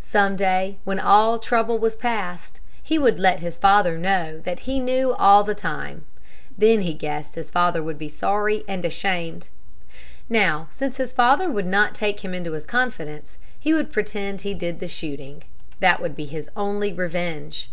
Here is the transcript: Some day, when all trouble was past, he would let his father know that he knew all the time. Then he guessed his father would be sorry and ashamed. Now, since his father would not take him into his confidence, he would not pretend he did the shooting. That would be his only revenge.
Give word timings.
Some 0.00 0.36
day, 0.36 0.78
when 0.84 0.98
all 0.98 1.38
trouble 1.38 1.78
was 1.78 1.96
past, 1.96 2.60
he 2.82 2.98
would 2.98 3.20
let 3.20 3.40
his 3.40 3.58
father 3.58 3.98
know 3.98 4.38
that 4.40 4.60
he 4.60 4.80
knew 4.80 5.12
all 5.12 5.44
the 5.44 5.54
time. 5.54 6.06
Then 6.56 6.80
he 6.80 6.94
guessed 6.94 7.34
his 7.34 7.50
father 7.50 7.82
would 7.82 7.98
be 7.98 8.08
sorry 8.08 8.64
and 8.66 8.86
ashamed. 8.86 9.50
Now, 10.30 10.68
since 10.72 10.96
his 10.96 11.12
father 11.12 11.50
would 11.50 11.66
not 11.66 11.94
take 11.94 12.20
him 12.20 12.32
into 12.32 12.52
his 12.52 12.64
confidence, 12.64 13.36
he 13.60 13.74
would 13.74 13.88
not 13.88 13.92
pretend 13.92 14.40
he 14.40 14.54
did 14.54 14.80
the 14.80 14.88
shooting. 14.88 15.42
That 15.80 16.00
would 16.00 16.16
be 16.16 16.24
his 16.24 16.48
only 16.56 16.90
revenge. 16.94 17.68